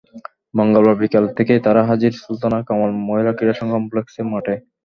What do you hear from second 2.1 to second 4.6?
সুলতানা কামাল মহিলা ক্রীড়া কমপ্লেক্স মাঠে।